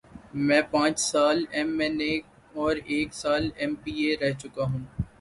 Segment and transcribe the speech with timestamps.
[0.45, 2.13] میں پانچ سال ایم این اے
[2.59, 4.83] اور ایک سال ایم پی اے رہ چکا ہوں۔